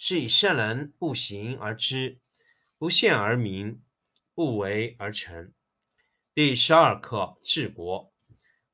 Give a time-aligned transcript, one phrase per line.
[0.00, 2.20] 是以圣人不行而知，
[2.78, 3.82] 不见而明，
[4.32, 5.52] 不为而成。
[6.32, 8.14] 第十二课治国。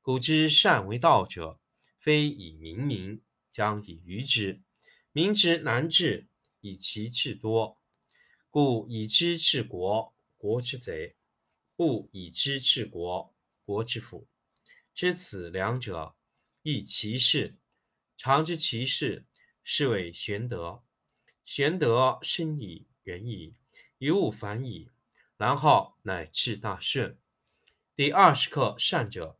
[0.03, 1.59] 古之善为道者，
[1.97, 4.61] 非以明民，将以愚之。
[5.11, 6.27] 民之难治，
[6.61, 7.81] 以其智多。
[8.51, 11.15] 故以知治国，国之贼；
[11.75, 13.33] 不以知治国，
[13.63, 14.27] 国之福。
[14.93, 16.15] 知此两者，
[16.61, 17.57] 亦其事。
[18.15, 19.25] 常知其事，
[19.63, 20.84] 是谓玄德。
[21.45, 23.53] 玄德生矣，远矣，
[23.99, 24.89] 于物反矣，
[25.37, 27.19] 然后乃至大顺。
[27.95, 29.39] 第二十课善者。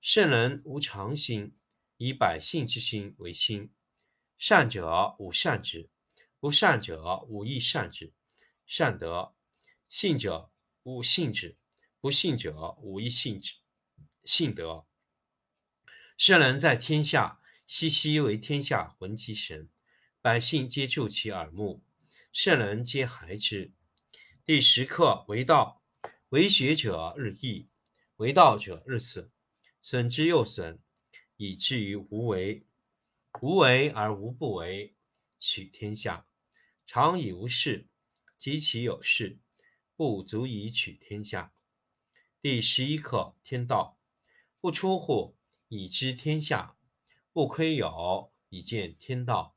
[0.00, 1.54] 圣人无常心，
[1.98, 3.70] 以百姓之心为心。
[4.38, 5.90] 善者无善之，
[6.38, 8.14] 不善者无亦善之。
[8.64, 9.34] 善德，
[9.90, 10.50] 信者
[10.84, 11.58] 无信之，
[12.00, 13.56] 不信者无亦信之。
[14.24, 14.86] 信德，
[16.16, 19.68] 圣人在天下，熙熙为天下闻其神，
[20.22, 21.82] 百姓皆助其耳目，
[22.30, 23.72] 圣人皆孩之。
[24.44, 25.82] 第十课为道，
[26.28, 27.70] 为学者日益，
[28.16, 29.30] 为道者日损。
[29.80, 30.78] 损之又损，
[31.38, 32.66] 以至于无为。
[33.40, 34.94] 无为而无不为，
[35.38, 36.26] 取天下
[36.86, 37.88] 常以无事，
[38.36, 39.38] 及其有事，
[39.96, 41.54] 不足以取天下。
[42.42, 43.98] 第十一课天道，
[44.60, 46.76] 不出户，以知天下；
[47.32, 49.56] 不窥有，以见天道。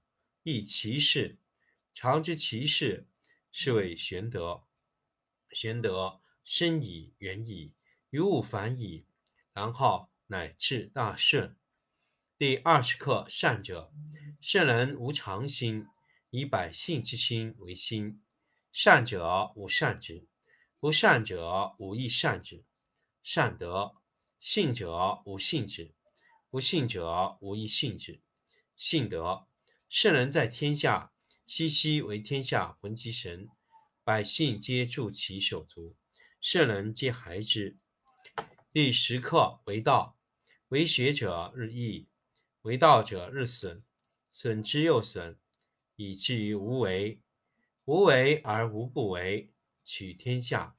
[0.43, 1.37] 亦其事。
[1.93, 3.07] 常知其事，
[3.51, 4.63] 是谓玄德。
[5.51, 7.73] 玄德深矣，远矣，
[8.09, 9.05] 于物反矣，
[9.53, 10.09] 然后。
[10.31, 11.57] 乃至大顺。
[12.37, 13.91] 第二十课善者，
[14.39, 15.87] 圣人无常心，
[16.29, 18.23] 以百姓之心为心。
[18.71, 20.25] 善者无善之，
[20.79, 22.63] 不善者无亦善之。
[23.21, 23.97] 善德，
[24.39, 25.93] 信者无信之，
[26.49, 28.21] 不信者无亦信之。
[28.77, 29.49] 信德，
[29.91, 31.11] 圣人在天下，
[31.45, 33.49] 熙熙为天下闻其神，
[34.05, 35.97] 百姓皆助其手足，
[36.39, 37.77] 圣人皆孩之。
[38.71, 40.17] 第十课为道。
[40.69, 42.07] 为学者日益，
[42.61, 43.83] 为道者日损，
[44.31, 45.37] 损之又损，
[45.97, 47.21] 以至于无为。
[47.83, 49.51] 无为而无不为，
[49.83, 50.77] 取天下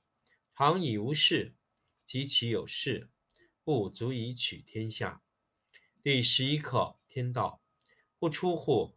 [0.57, 1.55] 常以无事，
[2.07, 3.11] 及其有事，
[3.63, 5.23] 不足以取天下。
[6.03, 7.61] 第十一课天道，
[8.19, 8.97] 不出户，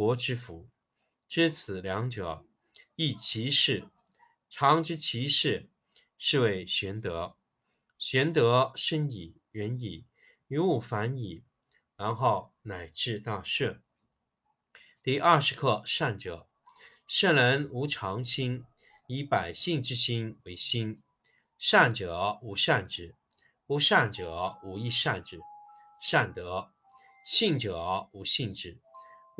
[0.00, 0.70] 国之福。
[1.28, 2.46] 知此两者，
[2.96, 3.86] 亦其事。
[4.48, 5.68] 常知其事，
[6.16, 7.36] 是谓玄德。
[7.98, 10.06] 玄德深矣，远矣。
[10.48, 11.44] 于物反矣，
[11.96, 13.82] 然后乃至大顺。
[15.02, 16.48] 第二十课善者，
[17.06, 18.64] 圣人无常心，
[19.06, 21.02] 以百姓之心为心。
[21.58, 23.14] 善者无善之，
[23.66, 25.38] 不善者无亦善之。
[26.00, 26.72] 善德，
[27.26, 28.80] 信者无信之，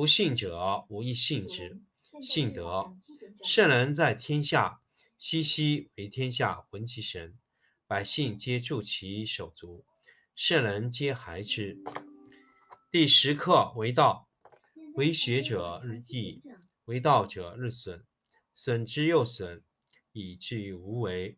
[0.00, 1.79] 不信者无亦信之。
[2.23, 2.97] 信德，
[3.44, 4.81] 圣人在天下，
[5.19, 7.38] 熙熙为天下闻其神，
[7.87, 9.85] 百姓皆助其手足。
[10.35, 11.76] 圣人皆孩之。
[12.91, 14.31] 第十课为道，
[14.94, 16.43] 为学者日益，
[16.87, 18.06] 为道者日损，
[18.55, 19.62] 损之又损，
[20.12, 21.37] 以至于无为。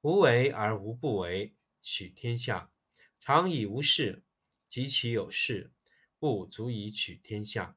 [0.00, 2.72] 无为而无不为，取天下
[3.20, 4.24] 常以无事，
[4.68, 5.70] 及其有事，
[6.18, 7.76] 不足以取天下。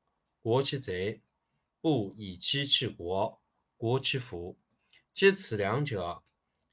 [0.41, 1.21] 国之贼；
[1.81, 3.41] 不以知治国，
[3.77, 4.57] 国之福。
[5.13, 6.23] 知此两者，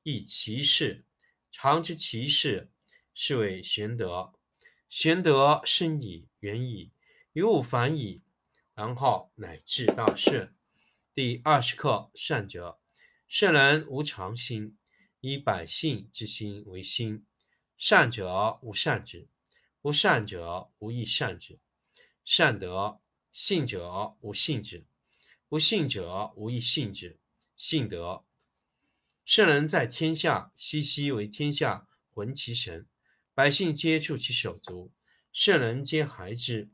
[0.03, 1.05] 亦其事。
[1.53, 2.70] 常知其事，
[3.12, 4.32] 是谓玄德。
[4.88, 6.93] 玄德深矣，远矣，
[7.35, 8.23] 于物反矣，
[8.75, 10.55] 然后乃至大顺。
[11.15, 12.81] 第二十课：善者，
[13.26, 14.79] 圣人无常心，
[15.20, 17.26] 以百姓之心为心。
[17.76, 19.29] 善者无善之。
[19.82, 21.61] 不善者无亦善之。
[22.25, 24.84] 善德，信者无信之；
[25.48, 27.20] 不信者无亦信之。
[27.56, 28.25] 信德，
[29.25, 32.86] 圣人在天下，熙熙为天下浑其神，
[33.34, 34.92] 百姓皆助其手足，
[35.32, 36.70] 圣人皆孩之。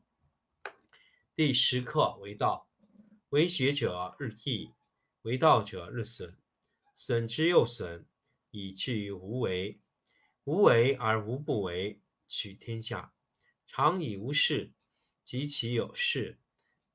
[1.35, 2.69] 第十课为道，
[3.29, 4.71] 为学者日益，
[5.23, 6.37] 为道者日损，
[6.95, 8.05] 损之又损，
[8.51, 9.81] 以至于无为。
[10.45, 13.13] 无为而无不为，取天下。
[13.65, 14.71] 常以无事，
[15.25, 16.39] 及其有事，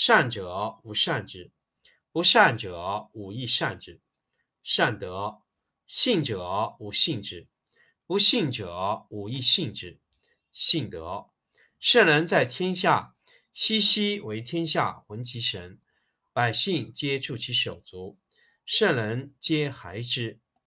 [0.00, 1.50] 善者无善之，
[2.12, 4.00] 不善者无亦善之。
[4.62, 5.42] 善德，
[5.88, 7.48] 信者无信之，
[8.06, 9.98] 不信者无亦信之。
[10.52, 11.30] 信德，
[11.80, 13.16] 圣人在天下，
[13.52, 15.80] 熙熙为天下闻其神，
[16.32, 18.20] 百姓皆助其手足，
[18.64, 20.38] 圣人皆孩之。